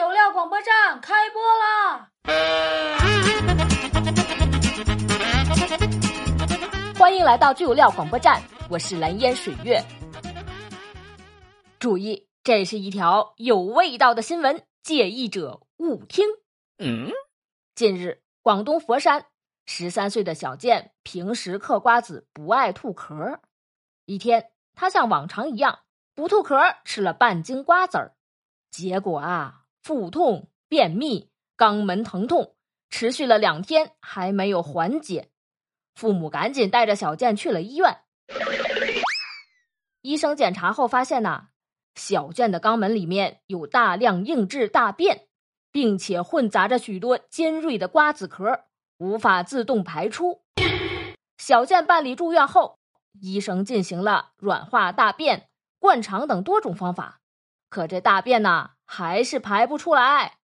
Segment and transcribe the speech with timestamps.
[0.00, 2.10] 有料广播站开播啦！
[6.98, 9.78] 欢迎来到最有料广播站，我是蓝烟水月。
[11.78, 16.26] 注意，这是一条有味道的新闻，介意者勿听。
[16.78, 17.12] 嗯，
[17.74, 19.26] 近日，广东佛山
[19.66, 23.38] 十三岁的小健平时嗑瓜子不爱吐壳，
[24.06, 25.80] 一天他像往常一样
[26.14, 28.14] 不吐壳吃了半斤瓜子儿，
[28.70, 32.54] 结果啊，腹痛、便秘、肛门疼痛，
[32.90, 35.30] 持续了两天还没有缓解。
[35.94, 37.98] 父母赶紧带着小健去了医院。
[40.02, 41.48] 医生检查后发现呐，
[41.94, 45.26] 小健的肛门里面有大量硬质大便，
[45.70, 48.64] 并且混杂着许多尖锐的瓜子壳，
[48.98, 50.42] 无法自动排出。
[51.36, 52.78] 小健办理住院后，
[53.20, 57.20] 医生进行了软化大便、灌肠等多种方法，
[57.68, 60.38] 可这大便呢还是排不出来。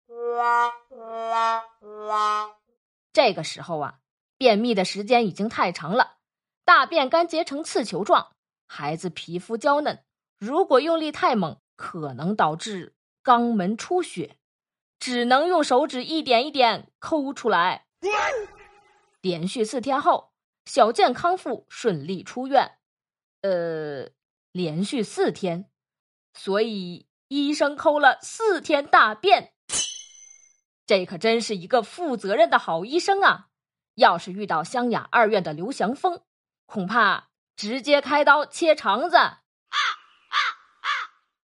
[3.13, 3.99] 这个时候啊。
[4.35, 6.17] 便秘的时间已经太长了，
[6.65, 8.35] 大便干结成刺球状，
[8.67, 10.03] 孩子皮肤娇嫩，
[10.37, 14.35] 如果用力太猛，可能导致肛门出血，
[14.99, 17.85] 只能用手指一点一点抠出来。
[19.21, 20.33] 连续四天后，
[20.65, 22.79] 小健康复顺利出院。
[23.43, 24.09] 呃，
[24.51, 25.69] 连续四天，
[26.33, 29.53] 所以医生抠了四天大便，
[30.85, 33.47] 这可真是一个负责任的好医生啊！
[33.95, 36.21] 要是遇到湘雅二院的刘祥峰，
[36.67, 39.17] 恐怕直接开刀切肠子。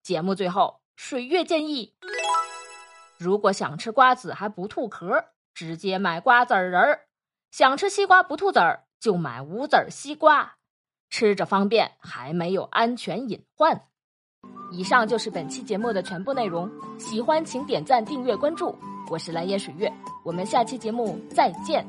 [0.02, 1.94] 节目最后，水月建议：
[3.18, 7.06] 如果想吃瓜子还不吐壳，直接买瓜子仁儿；
[7.50, 10.56] 想吃西瓜不吐籽儿，就买无籽西瓜，
[11.08, 13.88] 吃着方便，还没有安全隐患。
[14.70, 18.74] 以上就是本期节目的全部内容，喜欢请点赞、订阅、关注。
[19.10, 19.90] 我是蓝颜水月，
[20.22, 21.86] 我们下期节目再见。